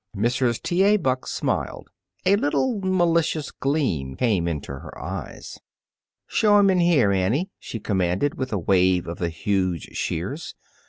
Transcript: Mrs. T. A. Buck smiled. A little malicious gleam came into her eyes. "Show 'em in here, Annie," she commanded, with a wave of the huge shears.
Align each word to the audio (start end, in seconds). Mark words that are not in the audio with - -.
Mrs. 0.17 0.59
T. 0.63 0.81
A. 0.83 0.97
Buck 0.97 1.27
smiled. 1.27 1.91
A 2.25 2.35
little 2.35 2.79
malicious 2.81 3.51
gleam 3.51 4.15
came 4.15 4.47
into 4.47 4.71
her 4.79 4.99
eyes. 4.99 5.59
"Show 6.25 6.57
'em 6.57 6.71
in 6.71 6.79
here, 6.79 7.11
Annie," 7.11 7.51
she 7.59 7.79
commanded, 7.79 8.33
with 8.33 8.51
a 8.51 8.57
wave 8.57 9.05
of 9.05 9.19
the 9.19 9.29
huge 9.29 9.95
shears. 9.95 10.55